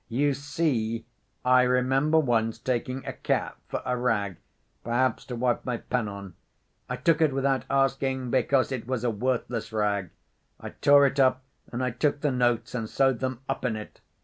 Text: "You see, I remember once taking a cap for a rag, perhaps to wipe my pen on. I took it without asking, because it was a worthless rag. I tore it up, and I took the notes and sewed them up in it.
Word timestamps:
"You 0.09 0.33
see, 0.33 1.05
I 1.45 1.61
remember 1.61 2.17
once 2.17 2.57
taking 2.57 3.05
a 3.05 3.13
cap 3.13 3.57
for 3.67 3.83
a 3.85 3.95
rag, 3.95 4.37
perhaps 4.83 5.25
to 5.25 5.35
wipe 5.35 5.63
my 5.63 5.77
pen 5.77 6.07
on. 6.07 6.33
I 6.89 6.95
took 6.95 7.21
it 7.21 7.31
without 7.31 7.65
asking, 7.69 8.31
because 8.31 8.71
it 8.71 8.87
was 8.87 9.03
a 9.03 9.11
worthless 9.11 9.71
rag. 9.71 10.09
I 10.59 10.69
tore 10.71 11.05
it 11.05 11.19
up, 11.19 11.43
and 11.71 11.83
I 11.83 11.91
took 11.91 12.21
the 12.21 12.31
notes 12.31 12.73
and 12.73 12.89
sewed 12.89 13.19
them 13.19 13.41
up 13.47 13.63
in 13.63 13.75
it. 13.75 13.99